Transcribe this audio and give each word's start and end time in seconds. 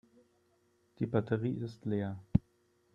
Die 0.97 1.05
Batterie 1.05 1.59
ist 1.59 1.85
leer. 1.85 2.17